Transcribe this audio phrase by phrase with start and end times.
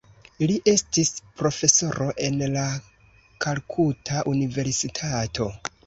[0.51, 2.65] Li estis profesoro en la
[3.47, 5.55] Kalkuta Universitato.